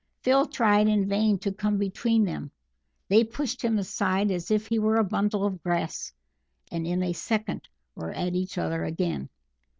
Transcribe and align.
Phil 0.23 0.47
tried 0.47 0.87
in 0.87 1.07
vain 1.07 1.37
to 1.37 1.51
come 1.51 1.77
between 1.77 2.25
them; 2.25 2.49
they 3.07 3.23
pushed 3.23 3.61
him 3.61 3.77
aside 3.77 4.31
as 4.31 4.49
if 4.49 4.65
he 4.65 4.79
were 4.79 4.97
a 4.97 5.03
bundle 5.03 5.45
of 5.45 5.61
grass, 5.61 6.11
and 6.71 6.87
in 6.87 7.03
a 7.03 7.13
second 7.13 7.67
were 7.93 8.11
at 8.11 8.33
each 8.33 8.57
other 8.57 8.83
again. 8.83 9.29